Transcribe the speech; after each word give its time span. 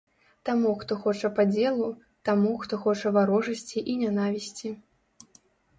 Таму, 0.47 0.71
хто 0.83 0.97
хоча 1.03 1.29
падзелу, 1.39 1.89
таму, 2.31 2.57
хто 2.65 2.73
хоча 2.87 3.07
варожасці 3.19 3.87
і 3.95 4.03
нянавісці. 4.05 4.69